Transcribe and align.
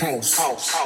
house. 0.00 0.38
house. 0.38 0.79